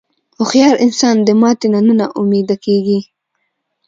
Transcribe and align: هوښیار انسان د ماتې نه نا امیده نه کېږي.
هوښیار 0.37 0.75
انسان 0.85 1.15
د 1.27 1.29
ماتې 1.41 1.67
نه 1.73 1.79
نا 1.99 2.07
امیده 2.19 2.55
نه 2.57 2.61
کېږي. 2.65 2.99